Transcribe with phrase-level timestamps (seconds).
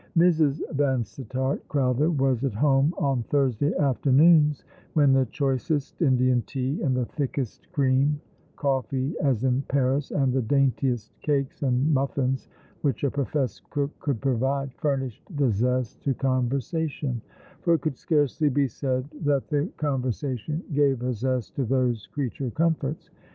[0.17, 0.61] Mrs.
[0.71, 7.05] Vansittart Crowther was at home on Thursday afternoons, when the choicest Indian tea and the
[7.05, 8.19] thickest cream,
[8.55, 12.47] coffee as in Paris, and the daintiest cakes and muflBns
[12.81, 17.21] which a professed cook could provide, furnished the zest to conversation;
[17.61, 22.07] for it could scarcely be said that the con versation gave a zest to those
[22.07, 23.11] creature comforts.